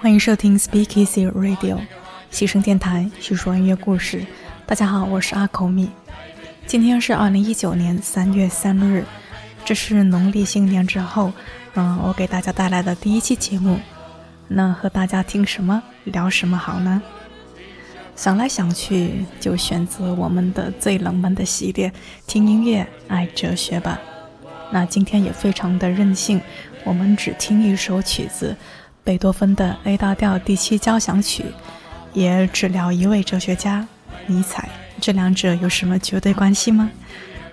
[0.00, 1.78] 欢迎收听 Speak Easy Radio，
[2.30, 4.24] 喜声电台，叙说音乐故事。
[4.64, 5.90] 大家好，我是阿口米。
[6.66, 9.04] 今天是二零一九年三月三日，
[9.66, 11.30] 这是农历新年之后，
[11.74, 13.78] 嗯、我给大家带来的第一期节目。
[14.48, 17.02] 那和大家听什么，聊什么好呢？
[18.16, 21.92] 想来想去，就选择我们的最冷门的系列——
[22.26, 24.00] 听音乐，爱哲学吧。
[24.72, 26.40] 那今天也非常的任性，
[26.82, 28.56] 我们只听一首曲子，
[29.04, 31.44] 贝多芬的 A 大调第七交响曲，
[32.14, 33.86] 也只聊一位哲学家
[34.26, 34.70] 尼采。
[34.98, 36.90] 这两者有什么绝对关系吗？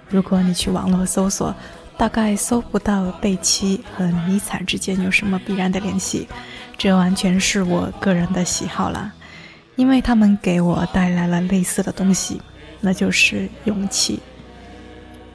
[0.08, 1.54] 如果你去网络搜索，
[1.98, 6.28] 大概搜不到贝奇和尼采之间有什么必然的联系。
[6.78, 9.12] 这完全是我个人的喜好啦，
[9.76, 12.42] 因为他们给我带来了类似的东西，
[12.80, 14.22] 那就是勇气。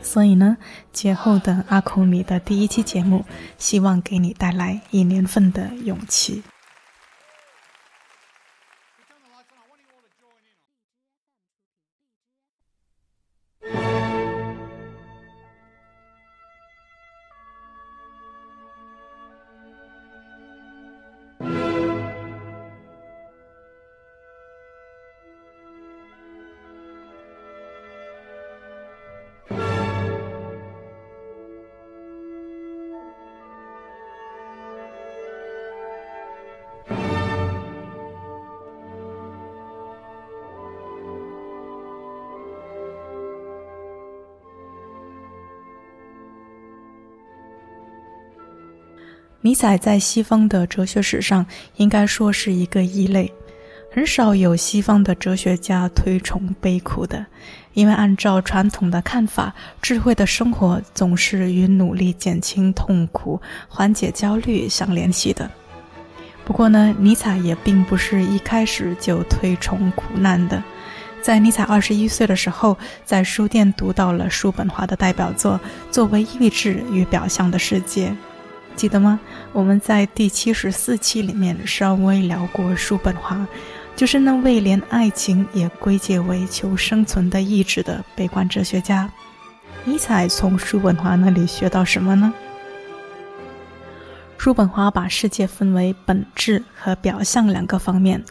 [0.05, 0.57] 所以呢，
[0.93, 3.25] 节后的阿库米的第一期节目，
[3.59, 6.45] 希望给你带来一年份的勇气。
[49.45, 51.45] 尼采在西方的哲学史上
[51.77, 53.31] 应该说是一个异类，
[53.92, 57.27] 很少有西方的哲学家推崇悲苦的，
[57.75, 65.50] 因为按照传统的看法，智慧的生活总是与努力减轻痛苦、缓解焦虑相联系的。
[66.47, 70.65] 不过呢，尼采也并不是一开始就推崇苦难的。
[71.21, 75.61] 在尼采二十一岁的时候，在书店读到了叔本华的代表作
[75.93, 78.09] 《作为意志与表象的世界》。
[78.77, 79.19] 记得吗？
[79.53, 83.47] 我们在第七十四期里面稍微聊过叔本华，
[83.95, 89.11] 就是那位连爱情也归结为求生存的意志的悲观哲学家。
[89.85, 92.33] 尼采从叔本华那里学到什么呢？
[94.37, 98.23] 叔本华把世界分为本质和表象两个方面。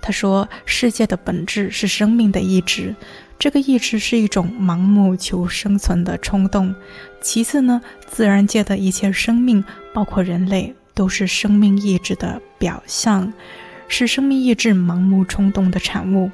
[0.00, 2.94] 他说，世界的本质是生命的意志，
[3.40, 6.74] 这个意志是一种盲目求生存的冲动。
[7.22, 9.64] 其次呢，自然界的一切生命，
[9.94, 13.32] 包括人类，都是生命意志的表象，
[13.88, 16.30] 是生命意志盲目冲动的产物。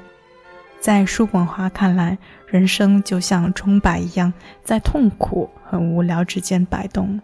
[0.81, 4.33] 在叔本华看来，人生就像钟摆一样，
[4.65, 7.21] 在痛苦和无聊之间摆动。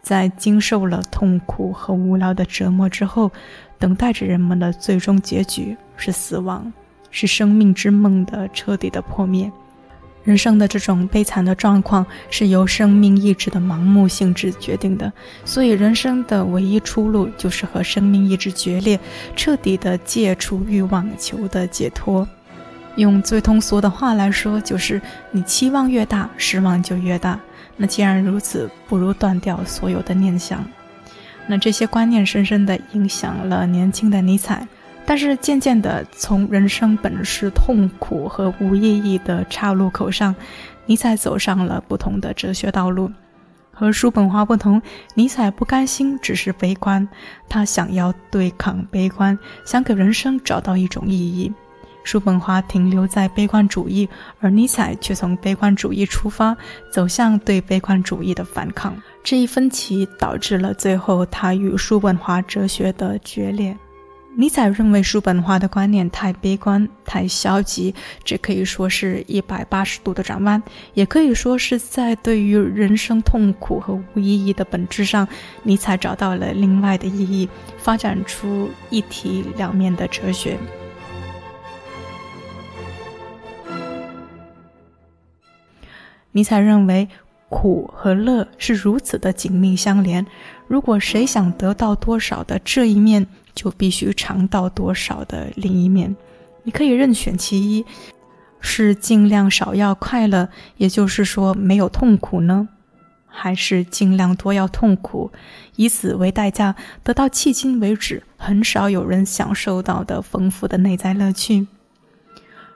[0.00, 3.30] 在经受了痛苦和无聊的折磨之后，
[3.78, 6.72] 等待着人们的最终结局是死亡，
[7.10, 9.50] 是生命之梦的彻底的破灭。
[10.24, 15.10] 人生的这种悲惨的状况是由生命意志的盲目性质决定的，
[15.44, 19.00] 所以人生的唯一出路就是和生命意志决裂，
[19.34, 22.28] 彻底的戒除欲望，求得解脱。
[22.96, 27.40] 用最通俗的话来说，就是你期望越大，失望就越大。
[27.76, 30.62] 那既然如此，不如断掉所有的念想。
[31.46, 34.66] 那这些观念深深地影响了年轻的尼采，
[35.08, 40.36] 但是渐渐地，从人生本是痛苦和无意义的岔路口上，
[40.84, 43.10] 尼采走上了不同的哲学道路。
[43.72, 44.82] 和叔本华不同，
[45.14, 47.08] 尼采不甘心只是悲观，
[47.48, 51.50] 他想要对抗悲观，想给人生找到一种意义。
[52.04, 54.06] 叔本华停留在悲观主义，
[54.40, 56.54] 而尼采却从悲观主义出发，
[56.92, 58.94] 走向对悲观主义的反抗。
[59.24, 63.74] 这一分歧导致了最后他与叔本华哲学的决裂。
[64.36, 70.62] 尼采认为叔本华的观念太悲观、太消极，这可以说是一百八十度的转弯，
[70.94, 75.26] 也可以说是在对于人生痛苦和无意义的本质上，
[75.64, 77.48] 尼采找到了另外的意义，
[77.78, 80.56] 发展出一体两面的哲学。
[86.30, 87.08] 尼采认为，
[87.48, 90.24] 苦和乐是如此的紧密相连。
[90.68, 93.26] 如果谁想得到多少的这一面，
[93.58, 96.14] 就必须尝到多少的另一面。
[96.62, 97.84] 你可以任选其一，
[98.60, 102.68] 是尽量少要快乐，也就是说没有痛苦呢，
[103.26, 105.32] 还是尽量多要痛苦，
[105.74, 111.66] 以此为代价得到迄今为止很少有人享受到的丰富的内在乐趣？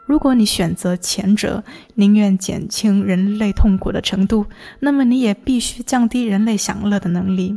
[0.05, 1.63] 如果你选择前者，
[1.95, 4.47] 宁愿减轻人类痛苦的程度，
[4.81, 7.57] 那么你也必须降低人类享乐的能力。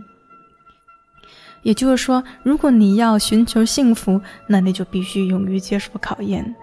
[1.66, 6.56] 也就是说，如果你要寻求幸福，那你就必须勇于接受考验。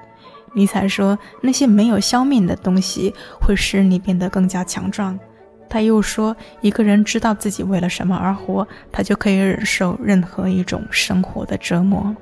[0.55, 5.19] 尼采说，那些没有消灭的东西会使你变得更加强壮。
[5.69, 12.15] 他又说，一个人知道自己为了什么而活，他就可以忍受任何一种生活的折磨。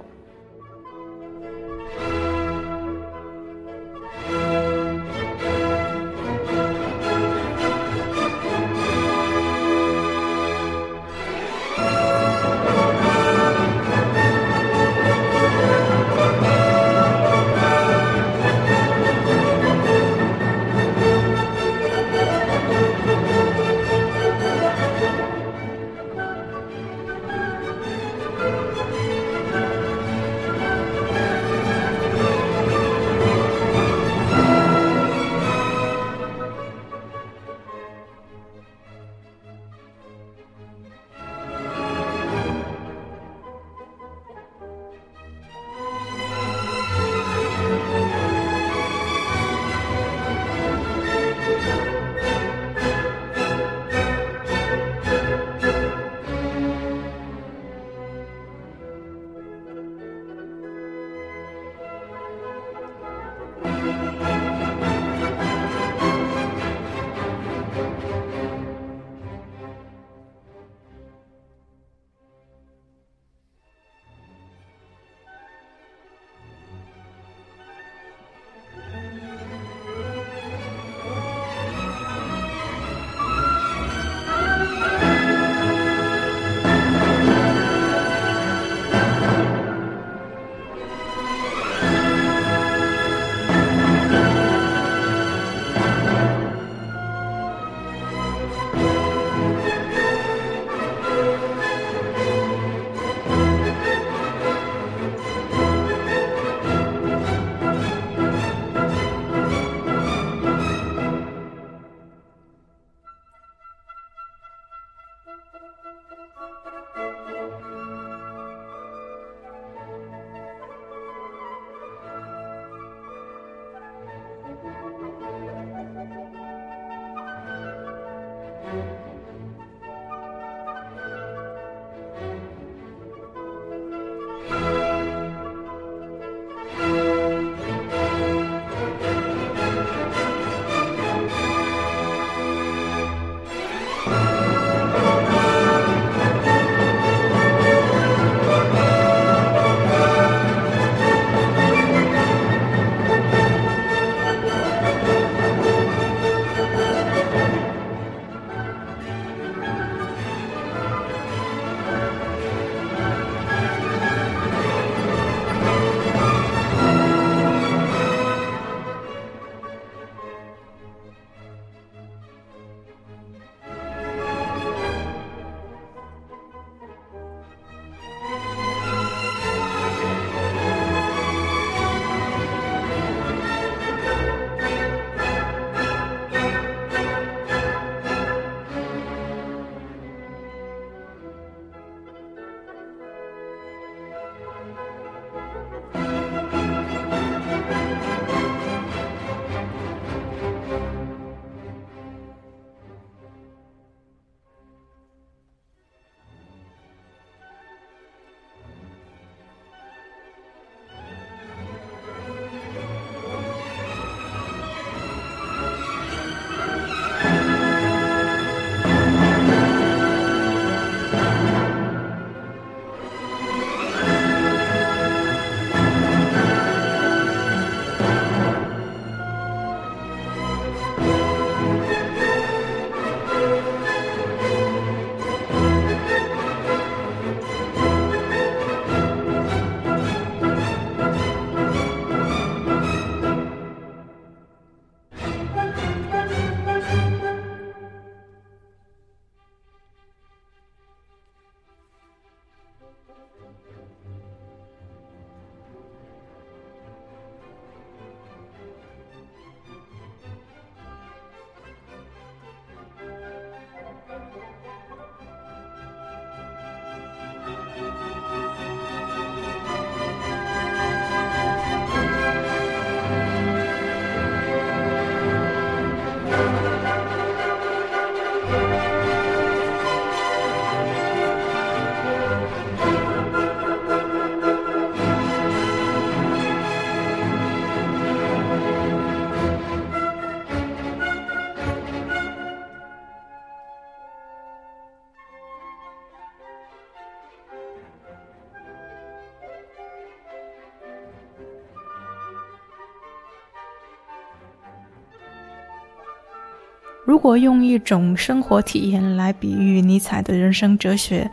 [307.11, 311.29] 如果用一种生活体验来比喻尼采的人生哲学，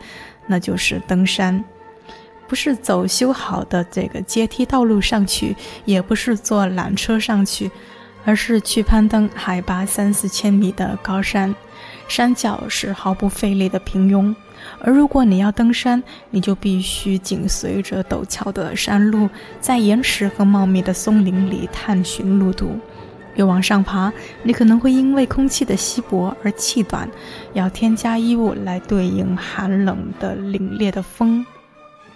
[0.48, 1.64] 那就是登山。
[2.48, 5.54] 不是走修好的这个阶梯道路上去，
[5.84, 7.70] 也不是坐缆车上去，
[8.24, 11.54] 而是去攀登海拔三四千米的高山。
[12.08, 14.34] 山脚是毫不费力的平庸，
[14.80, 19.30] 而如果你要登山，你就必须紧随着陡峭的山路，
[19.60, 22.80] 在岩石和茂密的松林里探寻路途。
[23.38, 27.08] 越往上爬，你可能会因为空气的稀薄而气短，
[27.52, 31.46] 要添加衣物来对应寒冷的凛冽的风。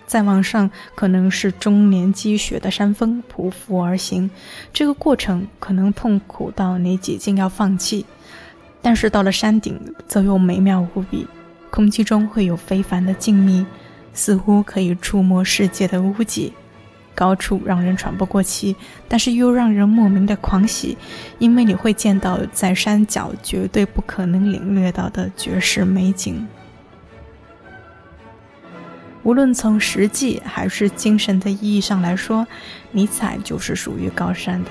[0.05, 4.29] 再往上，可能是终年积雪的山峰匍匐而行，
[4.73, 8.05] 这个过程可能痛苦到你几近要放弃。
[8.83, 11.25] 但是到了山顶，则又美妙无比，
[11.71, 13.65] 空气中会有非凡的静谧，
[14.13, 16.53] 似乎可以触摸世界的屋脊。
[17.15, 18.75] 高处让人喘不过气，
[19.09, 20.97] 但是又让人莫名的狂喜，
[21.39, 26.47] 因为你会见到在山脚绝对不可能领略到的绝世美景。
[29.23, 32.47] 无论从实际还是精神的意义上来说，
[32.91, 34.71] 尼采就是属于高山的。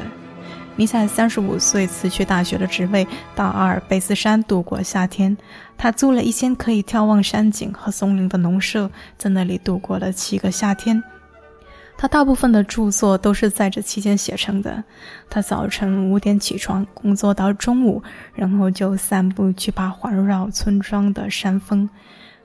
[0.75, 5.37] 尼采三十五岁辞去大学的职位，到阿尔卑斯山度过夏天。
[5.77, 11.01] 他租了一间可以眺望山景和松林的农舍，在那里度过了七个夏天。
[12.01, 14.83] 他大部分的著作都是在这期间写成的。
[15.29, 18.01] 他早晨五点起床，工作到中午，
[18.33, 21.87] 然后就散步去爬环绕村庄的山峰。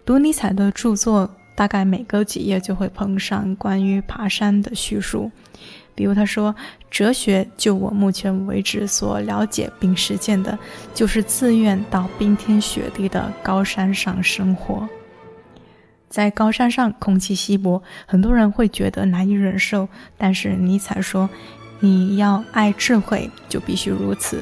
[0.04, 1.30] 读尼采的著作。
[1.54, 5.32] 大概每隔几页就会碰上关于爬山的叙述，
[5.94, 6.54] 比如他说
[6.90, 10.58] ：“哲学就我目前为止所了解并实践的，
[10.92, 14.86] 就是自愿到冰天雪地的高山上生活。
[16.16, 19.87] 在高山上，空气稀薄，很多人会觉得难以忍受。
[20.16, 21.28] 但是尼采说，
[21.78, 24.38] 你要爱智慧，就必须如此；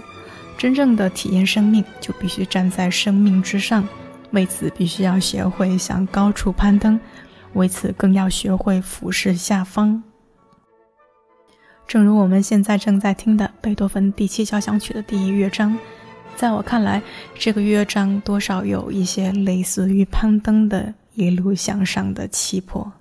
[0.57, 3.85] 真正的体验生命，就必须站在生命之上。”
[4.31, 6.97] 为此，必须要学会向高处攀登；
[7.54, 10.00] 为此，更要学会俯视下方。
[11.88, 15.76] 正如我们现在正在听的贝多芬第七交响曲的第一乐章，
[16.37, 17.02] 在我看来，
[17.37, 22.92] 这个乐章多少有一些类似于攀登的一路向上的气魄。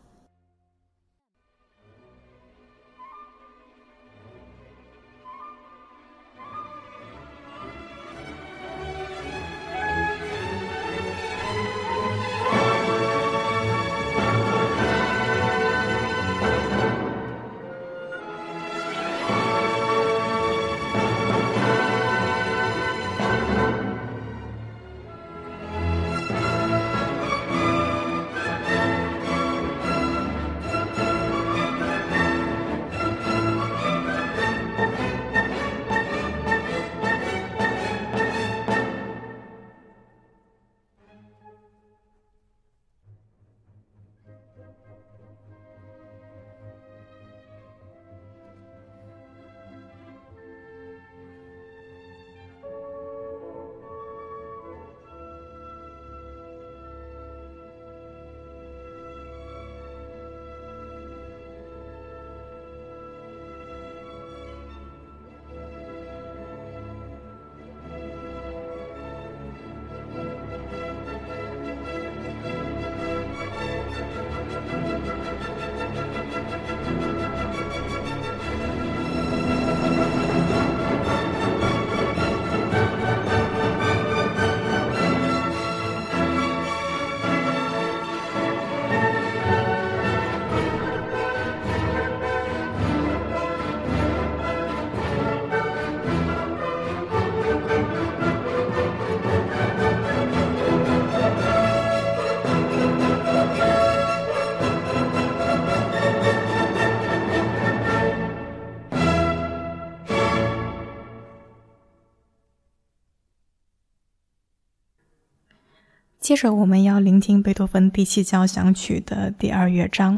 [116.24, 120.18] 接着我们要聆听贝多芬第七交响曲的第二乐章，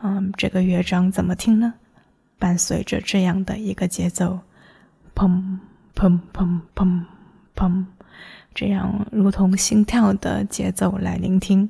[0.00, 1.74] 嗯，这个乐章怎么听呢？
[2.38, 4.38] 伴随着这样的一个节奏，
[5.12, 5.58] 砰
[5.96, 7.04] 砰砰砰
[7.56, 7.84] 砰，
[8.54, 11.68] 这样如同心跳的节奏来聆听。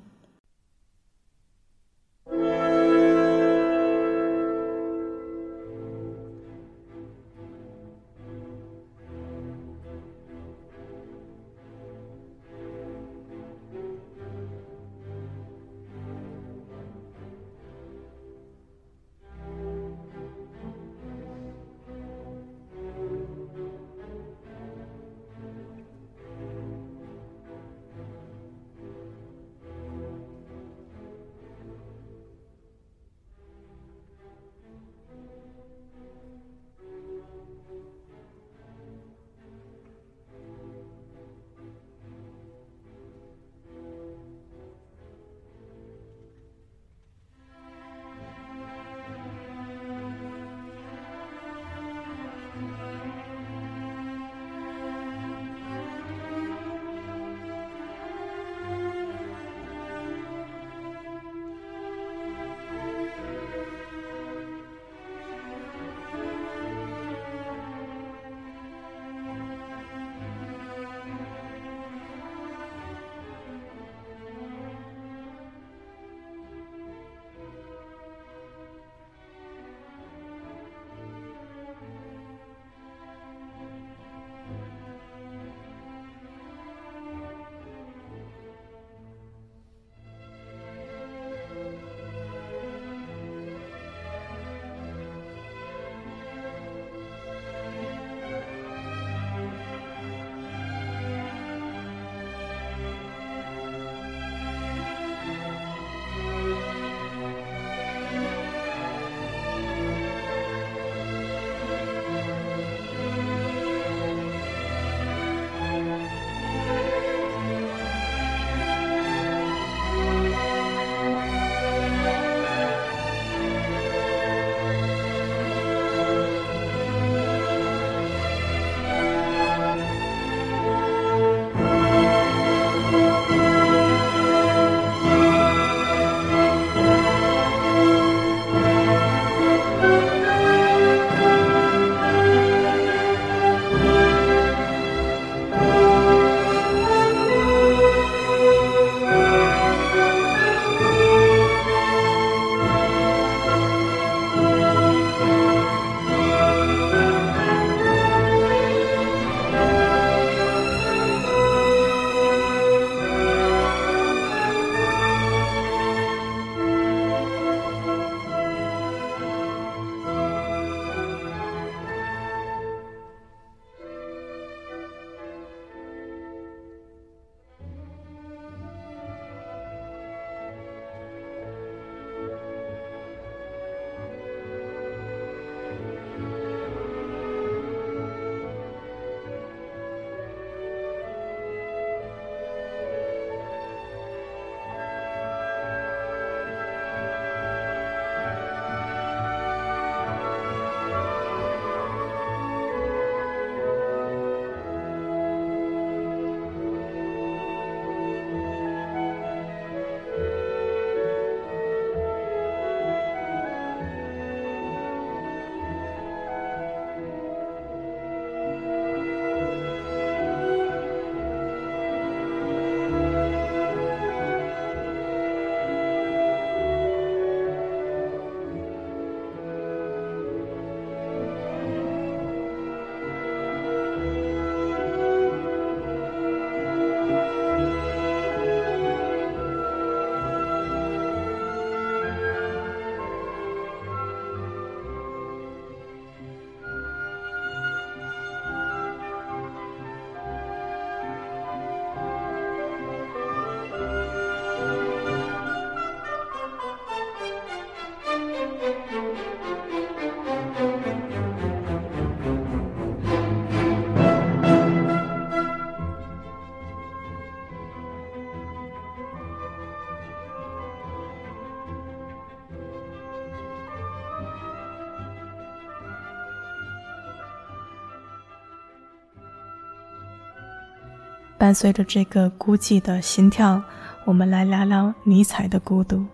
[281.40, 283.62] 伴随着这个孤寂的心跳，
[284.04, 286.04] 我们来聊聊尼采的孤独。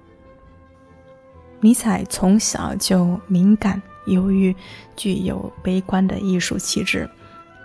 [1.58, 4.54] 尼采从小就敏感、忧郁，
[4.94, 7.10] 具有悲观的艺术气质。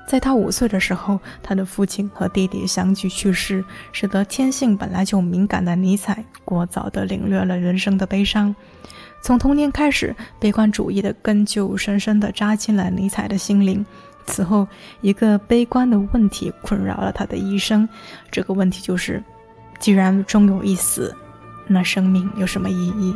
[0.08, 8.56] 在他五岁的时候，他的父亲和弟弟相继去世，使得天性本来就敏感的尼采过早地领略了人生的悲伤。
[9.21, 13.86] 从童年开始，悲观主义的根就深深地扎进了尼采的心灵。
[14.25, 14.67] 此后，
[15.01, 17.88] 一个悲观的问题困扰了他的一生。
[18.29, 19.23] 这个问题就是：
[19.79, 21.15] 既然终有一死，
[21.67, 23.15] 那生命有什么意义？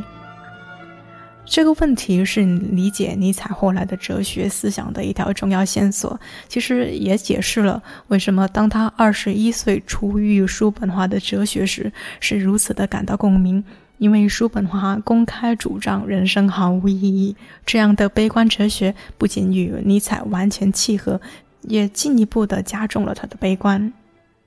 [1.47, 6.19] 这个问题是理解尼采后来的哲学思想的一条重要线索。
[6.49, 13.63] 其实也解释了为什么当他二十一岁初遇叔本华的哲学时，是如此的感到共鸣。
[13.97, 21.21] 因为叔本华公开主张人生毫无意义，这样的悲观哲学不仅与尼采完全契合，
[21.62, 23.93] 也进一步的加重了他的悲观。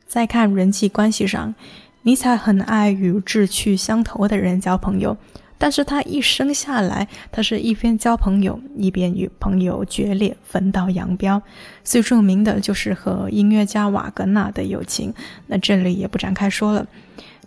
[0.06, 1.54] 再看人际关系上，
[2.02, 5.16] 尼采很爱与志趣相投的人交朋友。
[5.60, 11.42] 但是他一生下来，他是一边交朋友，一边与朋友决裂，分道扬镳。
[11.82, 15.12] 最著名的就是和音乐家瓦格纳的友情，
[15.48, 16.86] 那这里也不展开说了。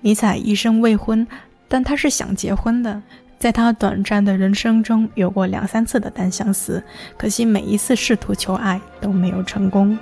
[0.02, 1.26] 尼采一生未婚，
[1.72, 3.02] 但他是想结婚的。
[3.40, 6.84] 在他短暂的人生中，有过两三次的单相思，
[7.18, 9.98] 可惜每一次试图求爱都没有成功。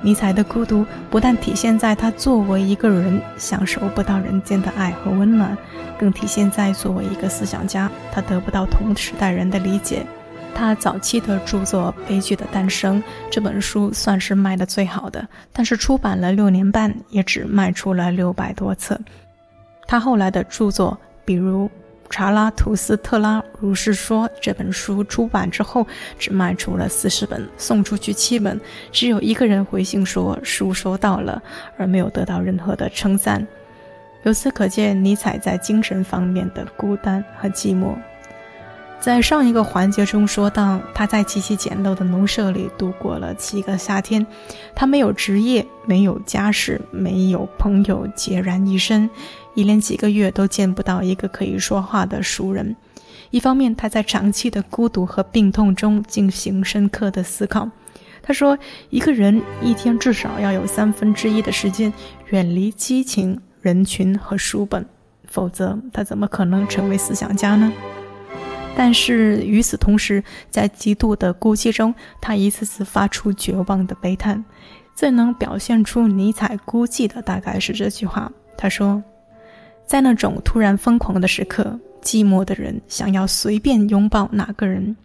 [0.00, 5.58] 尼采的孤独不但体现在他作为一个人享受不到人间的爱和温暖，
[5.98, 10.06] 更体现在作为一个思想家，他得不到同时代人的理解。
[10.54, 18.98] 他早期的著作《悲剧的诞生》这本书算是卖的最好的，但是出版了六年半，也只卖出了六百多册。
[19.86, 21.70] 他后来的著作，比如。
[22.08, 24.30] 查拉图斯特拉如是说。
[24.40, 25.84] 这本书出版之后，
[26.16, 28.60] 只卖出了四十本，送出去七本，
[28.92, 31.42] 只有一个人回信说书收到了，
[31.76, 33.44] 而没有得到任何的称赞。
[34.22, 37.96] 由此可见，尼采在精神方面的孤单和寂寞。
[39.00, 44.24] 在上一个环节中说到，他在极其简陋的农舍里度过了七个夏天，
[44.76, 49.10] 他没有职业，没有家世，没有朋友，孑然一身。
[49.56, 52.76] 一连几个月都见不到一个可以说话的熟人。
[53.30, 57.68] 一方面，他在长期的孤独和病痛中进行深刻的思考。
[58.22, 58.56] 他说
[58.90, 61.92] ：“一个人一天至少要有三分之一的时间
[62.28, 64.84] 远离激情、人群和书本，
[65.24, 67.72] 否则他怎么可能成为思想家呢？”
[68.76, 74.44] 但是与此同时，在极度的孤寂中，他一次次发出绝望的悲叹。
[74.94, 79.02] 最能表现出尼采孤寂的，大概是这句话：“他说。”
[79.86, 84.96] 在那种突然疯狂的时刻，寂寞的人想要随便拥抱哪个人。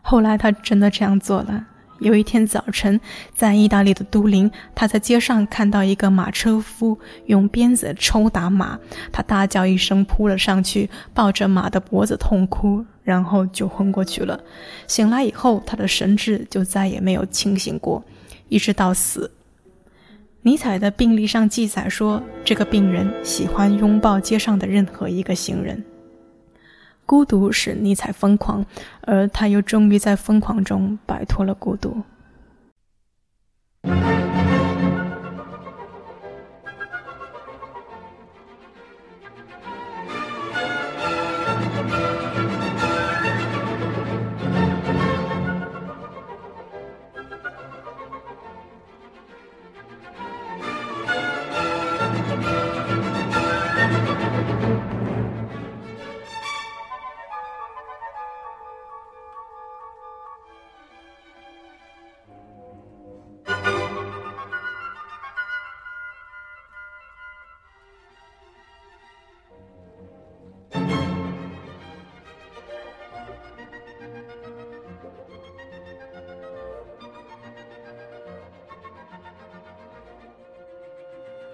[0.00, 1.66] 后来他真的这样做了。
[1.98, 3.00] 有一天早晨，
[3.34, 8.78] 在意大利的都灵，他在街上看到一个马车夫用鞭子抽打马，
[9.10, 14.38] 他大叫一声扑了上去，抱着马的脖子痛哭，然后就昏过去了。
[14.86, 18.04] 醒来以后，他的神智就再也没有清醒过，
[18.50, 19.32] 一直到死。
[20.46, 25.84] 尼采的病历上记载说，这个病人喜欢拥抱街上的任何一个行人。
[27.04, 28.64] 孤独使尼采疯狂，
[29.00, 32.00] 而他又终于在疯狂中摆脱了孤独。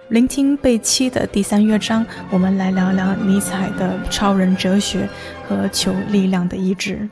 [0.09, 5.07] 聆听被欺的第三乐章，我们来聊聊尼采的超人哲学
[5.47, 7.09] 和求力量的意志。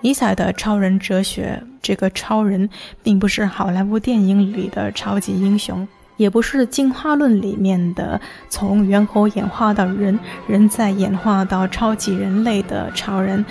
[0.00, 2.70] 尼采的超人哲学，这个超人
[3.02, 13.44] 并不是好莱坞电影里的超级英雄，也不是进化论里面的从猿猴演化到人，人再演化到超级人类的超人，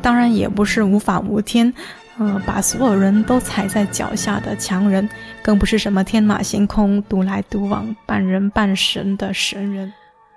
[0.00, 1.72] 当然也不是无法无天。
[2.18, 5.08] 呃，把所有人都踩在脚下的强人，
[5.42, 9.92] 更不是什么天马行空、独来独往、半人半神的神人。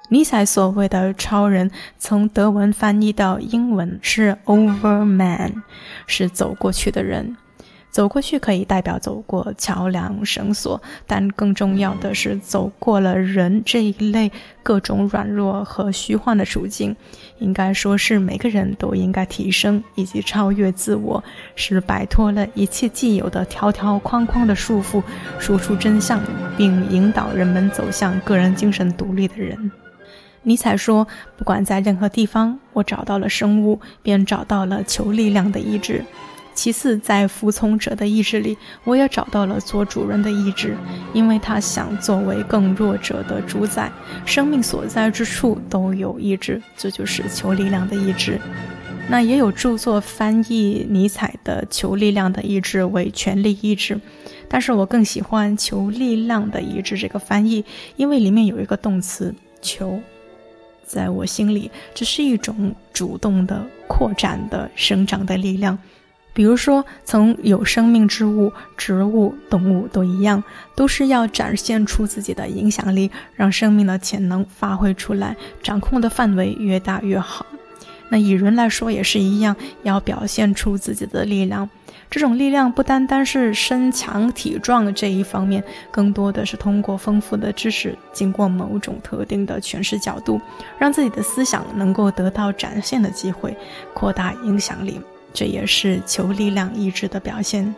[0.09, 5.53] 尼采所谓的超人，从德文翻译到英文是 overman，
[6.07, 7.37] 是走过去的人。
[7.91, 16.95] 走过去可以代表走过桥梁、绳索，但更重要的是走过了人这一类各种软弱和虚幻的处境。
[17.39, 21.23] 应该说是每个人都应该提升以及超越自我，
[21.55, 25.01] 是摆脱了一切既有的条条框框的束缚，
[25.39, 26.21] 说出真相，
[26.55, 29.71] 并引导人们走向个人精神独立的人。
[30.43, 36.05] 尼采说：“不管在任何地方，我找到了生物，便找到了求力量的意志。”
[36.59, 40.75] 其次，在服从者的意志里，我也找到了做主人的意志，
[41.13, 43.89] 因为他想作为更弱者的主宰。
[44.25, 48.41] 生命所在之处都有意志，这就是求力量的意志。
[49.07, 53.97] 那也有著作翻译尼采的“求力量的意志”为“权力意志”，
[54.49, 57.63] 但是我更喜欢“求力量的意志”这个翻译，
[57.95, 59.97] 因为里面有一个动词“求”。
[60.85, 65.79] 在我心里，这是一种主动的、扩展的、生长的力量。
[66.39, 70.41] 比如说，从有生命之物、植物、动物都一样，
[70.73, 77.45] 都是要展现出自己的影响力，让生命的潜能发挥出来，掌控的范围越大越好。
[78.07, 81.69] 那以人来说也是一样，要表现出自己的力量。
[82.09, 90.39] 这种力量不单单是身强体壮这一方面，更多的是通过丰富的知识，经过某种特定的诠释角度，
[90.77, 93.57] 让自己的思想能够得到展现的机会，
[93.93, 95.01] 扩大影响力。
[95.33, 97.73] 这也是求力量意志的表现。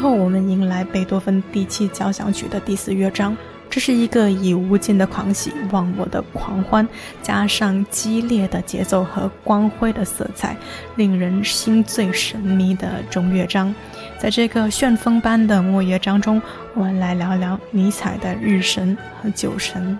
[0.00, 3.36] 后，我们迎来贝多芬第七交响曲的第四乐章。
[3.68, 6.88] 这是一个以无尽的狂喜、忘我的狂欢，
[7.22, 10.56] 加上激烈的节奏和光辉的色彩，
[10.96, 13.72] 令人心醉神迷的中乐章。
[14.18, 16.40] 在这个旋风般的末乐章中，
[16.74, 19.96] 我们来聊聊尼采的日神和酒神。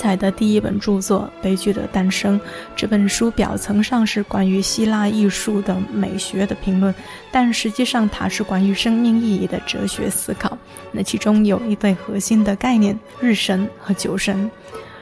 [0.00, 2.40] 尼采的第一本著作《悲剧的诞生》
[2.74, 6.94] 这本书表层上是关于希腊艺术的美学的评论，
[7.30, 10.56] 但实际上它是关于生命意义的哲学思考。
[10.90, 14.50] 那其中有一对核心的概念：日神和酒神。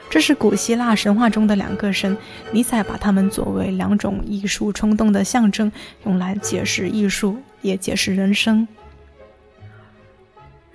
[0.09, 2.17] 这是古希腊神话中的两个神，
[2.51, 5.71] 尼采把它们作为两种艺术冲动的象征，
[6.05, 8.67] 用来解释艺术，也解释人生。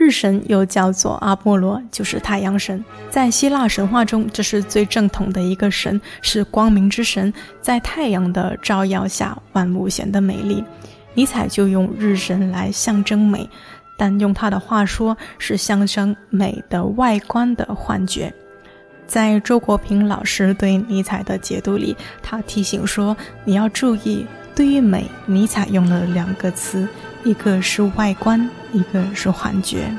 [0.04, 2.84] 日神又叫做阿波罗，就是太阳神。
[3.08, 7.32] 在希腊神话中，这是最正统的一个神，是光明之神。
[7.62, 10.62] 在太阳的照耀下，万物显得美丽。
[11.14, 13.48] 尼采就用日神来象征美，
[13.96, 18.30] 但用他的话说，是象征美的外观的幻觉。
[19.06, 26.86] 在周国平老师对尼采的解读里，他提醒说：“你要注意，对于美，尼采用了两个词。”
[27.24, 29.90] 一个是外观，一个是幻觉。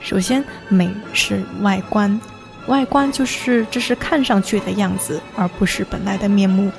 [0.00, 2.20] 首先，美是外观，
[2.66, 6.70] 外观就是这是看上去的样子，而不是本来的面目。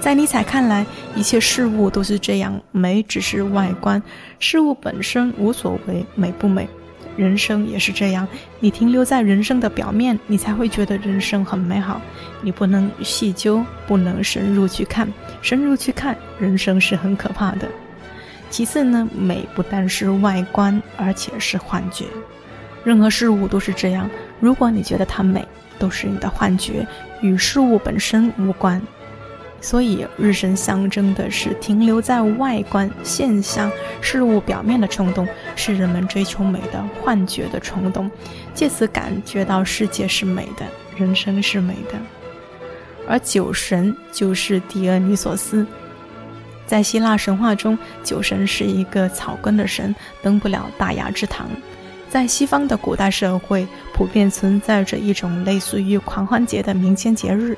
[0.00, 4.02] 在尼采看来，一切事物都是这样，美只是外观，
[4.38, 6.68] 事物本身无所谓美不美。
[7.16, 8.26] 人生也是这样，
[8.58, 12.00] 你停留在人生的表面，你才会觉得人生很美好。
[12.42, 15.08] 你不能细究，不能深入去看，
[15.40, 17.68] 深入去看，人生是很可怕的。
[18.50, 22.04] 其次呢，美不但是外观，而且是幻觉。
[22.84, 24.08] 任何事物都是这样，
[24.40, 25.46] 如果你觉得它美，
[25.78, 26.86] 都是你的幻觉，
[27.20, 28.80] 与事物本身无关。
[29.60, 35.26] 所以，日神象征的是停留在外观现象、事物表面的冲动，
[35.56, 38.10] 是人们追求美的幻觉的冲动，
[38.52, 41.98] 借此感觉到世界是美的，人生是美的。
[43.08, 45.66] 而酒神就是狄俄尼索斯。
[46.66, 51.48] 在希腊神话中，酒神是一个草根的神，登不了大雅之堂。
[52.08, 57.56] 在西方的古代社会，普遍存在着一种类似于狂欢节的民间节日，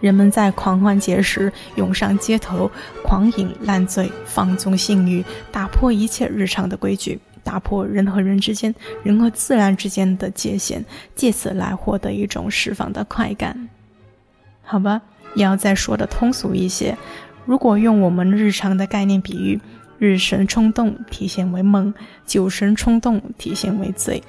[0.00, 2.70] 人们在狂欢节时涌上街头，
[3.02, 10.84] 狂饮烂醉，放纵性欲，打破一切日常的规矩，打破人和人之间、人和自然之间的界限，
[11.16, 13.68] 借此来获得一种释放的快感。
[14.62, 15.02] 好吧，
[15.34, 16.96] 也要再说的通俗一些。
[17.50, 19.60] 如果用我们日常的概念比喻，
[19.98, 21.92] 日神冲动体现为梦，
[22.24, 24.22] 酒神冲动体现为醉。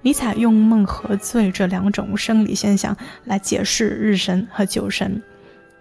[0.00, 5.22] 尼采用梦和醉这两种生理现象来解释日神和酒神。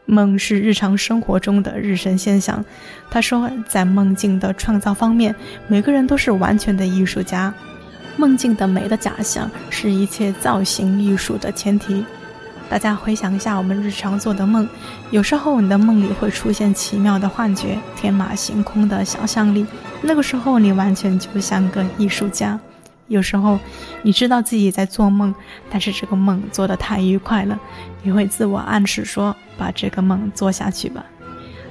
[0.05, 2.65] 梦是日常生活中的日神现象。
[3.09, 5.33] 他说，在梦境的创造方面，
[5.69, 7.53] 每个人都是完全的艺术家。
[8.17, 12.03] 梦境的美的假象是一切造型艺术的前提。
[12.69, 14.67] 大家回想一下我们日常做的梦，
[15.09, 19.65] 有时候你的梦里会出现奇妙的幻觉、天马行空的想象力，
[20.01, 22.59] 那个时候你完全就像个艺术家。
[23.07, 23.57] 有时候
[24.01, 25.33] 你知道自己在做梦，
[25.69, 27.57] 但是这个梦做得太愉快了，
[28.03, 31.05] 你会自我暗示说：“把这个梦做下去吧。”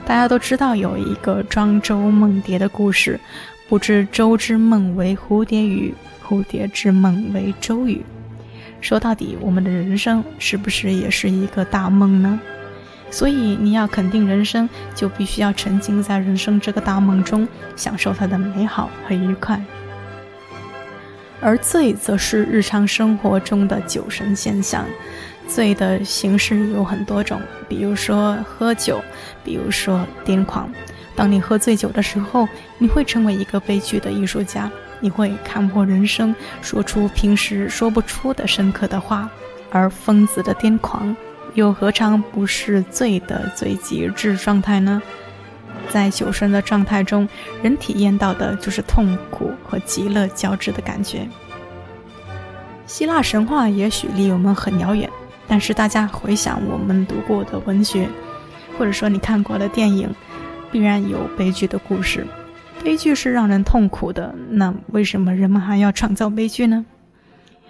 [0.06, 3.20] 大家都知道有一个庄周梦蝶的故事，
[3.68, 5.94] 不知周之梦为蝴蝶语，
[6.26, 8.02] 蝴蝶之梦为周语。
[8.86, 12.40] 说到底，我们的人生是不是也是一个大梦呢？
[13.10, 19.60] 所以你要肯定人生，就必须要沉浸在人生这个大梦中，享受它的美好和愉快。
[21.40, 24.84] 而醉，则是日常生活中的酒神现象。
[25.48, 29.02] 醉的形式有很多种，比如说喝酒，
[29.42, 30.70] 比如说癫狂。
[31.16, 34.70] 当你喝醉酒的时候，你会成为一个悲剧的艺术家。
[35.00, 39.28] 你会看破人生，说出平时说不出的深刻的话，
[39.70, 41.14] 而疯子的癫狂，
[41.54, 45.02] 又何尝不是醉的最极致状态呢？
[45.90, 47.28] 在酒神的状态中，
[47.62, 51.28] 人体验到的就是痛苦和极乐交织的感觉。
[52.86, 55.08] 希腊神话也许离我们很遥远，
[55.46, 58.08] 但是大家回想我们读过的文学，
[58.78, 60.12] 或者说你看过的电影，
[60.72, 62.26] 必然有悲剧的故事。
[62.86, 66.86] 悲剧是让人痛苦的，那为什么人们还要创造悲剧呢？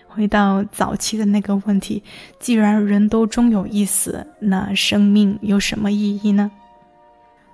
[0.06, 2.02] 回到早期的那个问题，
[2.38, 6.50] 既然人都终有一死，那生命有什么意义呢？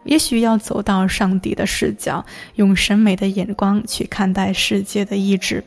[0.03, 5.63] 也许要走到上帝的视角，用审美的眼光去看待世界的意志。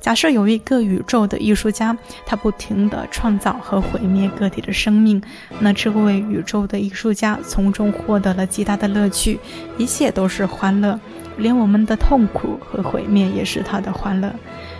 [0.00, 5.20] 假设有一个宇宙的艺术家，他不停地创造和毁灭个体的生命，
[5.58, 9.40] 那这位宇宙的艺术家从中获得了极大的乐趣，
[9.76, 11.00] 一切都是欢乐，
[11.40, 14.32] 连我们的痛苦和毁灭也是他的欢乐。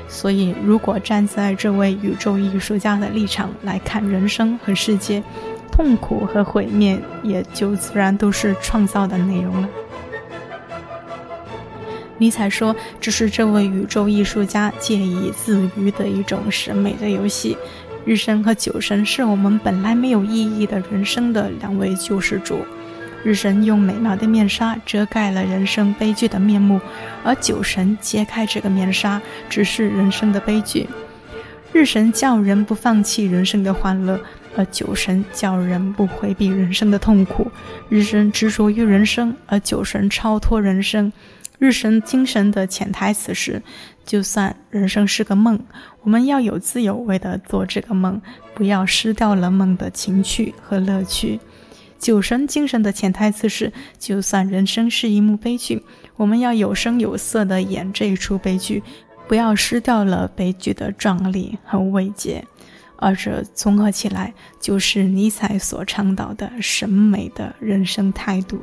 [0.06, 5.22] 所以，如果站在这位宇宙艺术家的立场来看人生和世界，
[5.70, 9.68] 痛苦和毁灭也就自然都是创造的内容了。
[12.18, 17.56] 尼采说：“这是这位宇宙艺术家借以自娱的一种审美的游戏。
[18.04, 22.58] 日神和酒神是我们本来没有意义的人生的两位救世主。
[23.22, 26.80] 日神用美妙的面纱遮盖了人生悲剧的面目，
[27.22, 30.88] 而酒神揭开这个面纱，直视人生的悲剧。
[31.72, 34.20] 日神叫人不放弃人生的欢乐。”
[34.56, 37.48] 而酒神叫人不回避人生的痛苦，
[37.88, 41.12] 日神执着于人生，而酒神超脱人生。
[41.60, 43.62] 日神精神的潜台词是：
[44.04, 45.60] 就算人生是个梦，
[46.02, 48.20] 我们要有滋有味地做这个梦，
[48.52, 51.38] 不要失掉了梦的情趣和乐趣。
[52.00, 55.84] 酒神精神的潜台词是：就算人生是一幕悲剧，
[56.16, 58.82] 我们要有声有色地演这一出悲剧，
[59.28, 62.42] 不要失掉了悲剧的壮丽和慰藉。
[62.96, 68.58] 二者综合起来，就是尼采所倡导的审美的人生态度。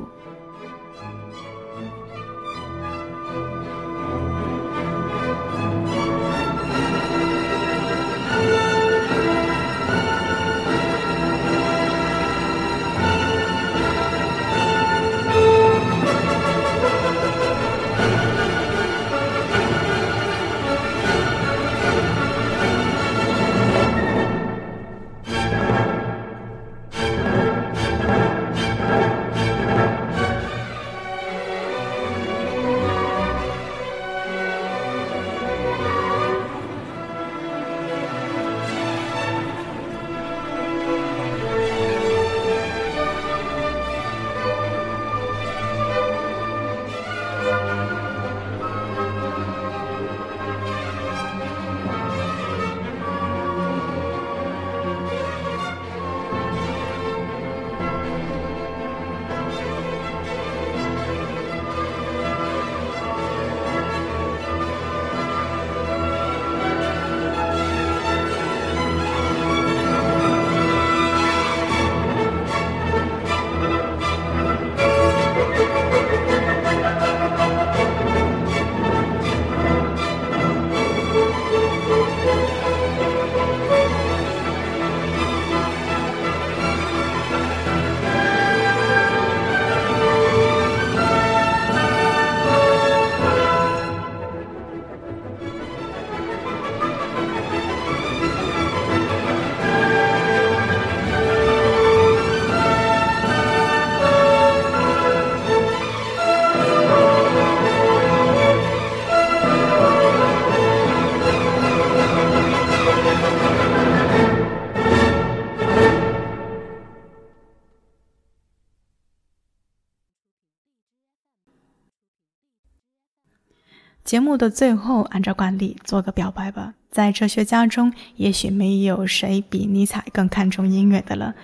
[124.08, 126.72] 节目的最后，按照惯例做个表白吧。
[126.90, 131.34] 在哲学家中，也许没有谁比尼采更看重音乐的了。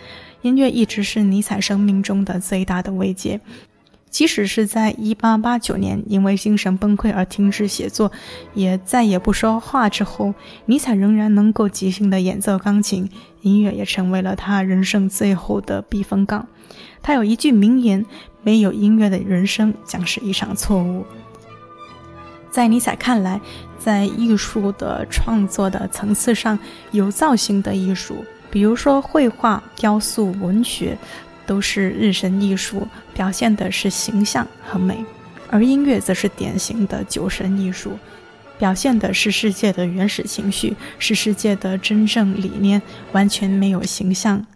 [0.41, 3.39] 音乐一直是尼采生命中的最大的慰藉。
[4.09, 8.11] 即使是在1889年因为精神崩溃而停止写作，
[8.55, 10.33] 也再也不说话之后，
[10.65, 13.07] 尼采仍然能够即兴地演奏钢琴。
[13.43, 16.49] 音乐也成为了他人生最后的避风港。
[17.03, 18.07] 他有一句名言
[18.43, 21.05] ：“没有音乐的人生将是一场错误。”
[22.55, 23.41] 在尼采看来，
[23.81, 26.57] 在艺术的创作的层次上，
[26.93, 30.97] 有造型的艺术，比如说绘画、雕塑、文学，
[31.45, 35.05] 都是日神艺术，表现的是形象和美；
[35.51, 37.99] 而音乐则是典型的酒神艺术，
[38.57, 42.81] 表现的是世界的原始情绪，是世界的真正理念，
[43.11, 44.47] 完全没有形象。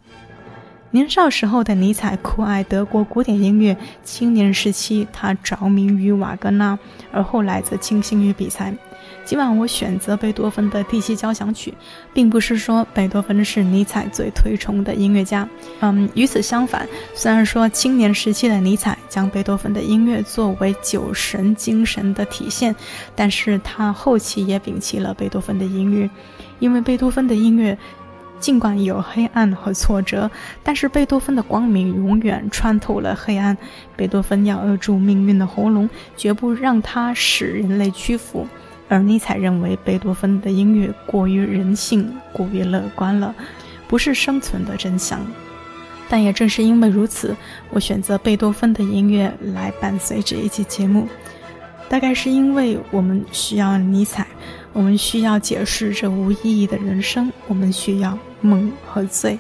[0.91, 6.79] 年少时候的尼采酷爱德国古典音乐，青年时期他着迷于瓦格纳，
[7.13, 8.75] 而后来则倾心于比才。
[9.23, 11.75] 今晚我选择贝多芬的第七交响曲，
[12.15, 15.47] 并不是说贝多芬是尼采最推崇的音乐家。
[15.81, 22.75] 嗯，与此相反，虽然说青年时期的尼采将贝多芬的音乐作为酒神精神的体现，
[23.15, 26.09] 但是他后期也摒弃了贝多芬的音乐，
[26.59, 27.77] 因为贝多芬的音乐。
[28.41, 30.31] 尽管有黑暗和挫折，
[30.63, 33.57] 但是贝多芬的光明永远穿透了黑暗。
[33.97, 38.47] 贝多芬要扼住命运的喉咙，绝不让它使人类屈服。
[38.89, 43.35] 而尼采认为贝多芬的音乐过于人性，过于乐观了，
[43.87, 45.21] 不是生存的真相。
[46.09, 47.37] 但也正是因为如此，
[47.69, 51.07] 我选择贝多芬的音乐来伴随这一期节目。
[51.91, 54.27] 大概是因为我们需要尼采，
[54.73, 59.39] 我们需要解释这无意义的人生，我们需要梦和醉。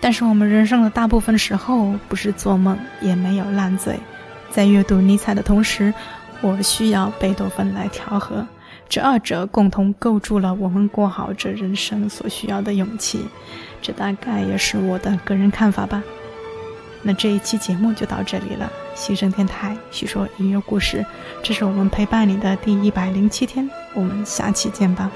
[0.00, 3.98] 但是我们人生的大部分时候不是做梦，也没有烂醉。
[4.50, 5.92] 在阅读尼采的同时，
[6.40, 8.46] 我需要贝多芬来调和。
[8.88, 13.24] 这二者共同构筑了我们过好这人生所需要的勇气，
[13.80, 16.02] 这大概也是我的个人看法吧。
[17.02, 21.06] 那这一期节目就到这里了，西声电台叙说音乐故事，
[21.42, 25.10] 这是我们陪伴你的第一百零七天，我们下期见吧。